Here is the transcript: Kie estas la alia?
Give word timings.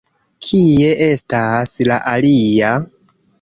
Kie 0.45 0.87
estas 1.07 1.75
la 1.91 1.99
alia? 2.15 2.73